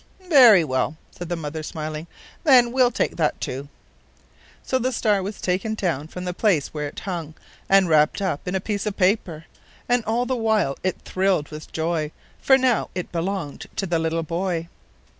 [0.29, 2.07] "Very well," said the mother, smiling;
[2.43, 3.69] "then we will take that, too."
[4.63, 7.35] So the star was taken down from the place where it hung
[7.69, 9.45] and wrapped up in a piece of paper,
[9.87, 12.11] and all the while it thrilled with joy,
[12.41, 14.69] for now it belonged to the little boy.